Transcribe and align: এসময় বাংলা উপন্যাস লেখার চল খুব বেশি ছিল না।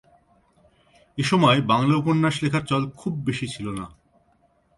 এসময় 1.17 1.59
বাংলা 1.61 1.93
উপন্যাস 1.95 2.35
লেখার 2.43 2.63
চল 2.65 2.83
খুব 2.91 3.13
বেশি 3.25 3.47
ছিল 3.47 3.67
না। 3.71 3.85